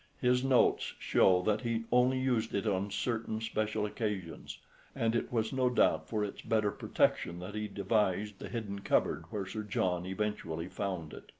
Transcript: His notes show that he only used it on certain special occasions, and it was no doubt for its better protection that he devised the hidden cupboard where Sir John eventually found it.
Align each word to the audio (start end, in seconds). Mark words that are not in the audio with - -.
His 0.19 0.43
notes 0.43 0.95
show 0.97 1.43
that 1.43 1.61
he 1.61 1.83
only 1.91 2.17
used 2.17 2.55
it 2.55 2.65
on 2.65 2.89
certain 2.89 3.39
special 3.39 3.85
occasions, 3.85 4.57
and 4.95 5.13
it 5.15 5.31
was 5.31 5.53
no 5.53 5.69
doubt 5.69 6.09
for 6.09 6.23
its 6.23 6.41
better 6.41 6.71
protection 6.71 7.37
that 7.37 7.53
he 7.53 7.67
devised 7.67 8.39
the 8.39 8.49
hidden 8.49 8.79
cupboard 8.79 9.25
where 9.29 9.45
Sir 9.45 9.61
John 9.61 10.07
eventually 10.07 10.67
found 10.69 11.13
it. 11.13 11.29